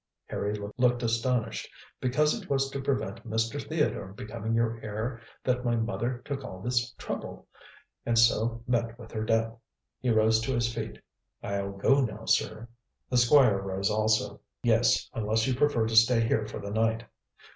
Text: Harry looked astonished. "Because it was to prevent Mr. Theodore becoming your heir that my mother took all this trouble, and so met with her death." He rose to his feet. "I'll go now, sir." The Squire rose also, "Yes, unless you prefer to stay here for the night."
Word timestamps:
Harry 0.25 0.57
looked 0.79 1.03
astonished. 1.03 1.69
"Because 1.99 2.33
it 2.41 2.49
was 2.49 2.71
to 2.71 2.81
prevent 2.81 3.23
Mr. 3.23 3.61
Theodore 3.61 4.13
becoming 4.13 4.55
your 4.55 4.79
heir 4.81 5.21
that 5.43 5.63
my 5.63 5.75
mother 5.75 6.23
took 6.25 6.43
all 6.43 6.59
this 6.59 6.89
trouble, 6.93 7.47
and 8.03 8.17
so 8.17 8.63
met 8.65 8.97
with 8.97 9.11
her 9.11 9.23
death." 9.23 9.53
He 9.99 10.09
rose 10.09 10.39
to 10.41 10.55
his 10.55 10.73
feet. 10.73 10.97
"I'll 11.43 11.73
go 11.73 12.01
now, 12.03 12.25
sir." 12.25 12.67
The 13.11 13.17
Squire 13.17 13.59
rose 13.61 13.91
also, 13.91 14.41
"Yes, 14.63 15.07
unless 15.13 15.45
you 15.45 15.53
prefer 15.53 15.85
to 15.85 15.95
stay 15.95 16.21
here 16.27 16.47
for 16.47 16.57
the 16.57 16.71
night." 16.71 17.03